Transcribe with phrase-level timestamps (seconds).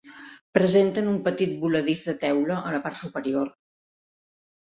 [0.57, 3.51] Presenten un petit voladís de teula a la part superior.